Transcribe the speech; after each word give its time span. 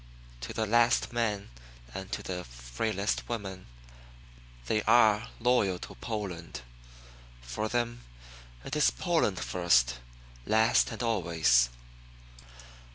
To 0.39 0.51
the 0.51 0.65
last 0.65 1.13
man 1.13 1.51
and 1.93 2.11
to 2.11 2.23
the 2.23 2.43
frailest 2.43 3.29
woman, 3.29 3.67
they 4.65 4.81
are 4.87 5.27
loyal 5.39 5.77
to 5.77 5.93
Poland. 5.93 6.61
For 7.43 7.69
them, 7.69 8.01
it 8.65 8.75
is 8.75 8.89
Poland 8.89 9.37
first, 9.39 9.99
last 10.47 10.89
and 10.91 11.03
always. 11.03 11.69